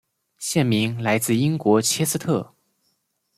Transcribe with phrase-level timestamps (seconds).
[0.39, 2.55] 县名来自英国切斯特。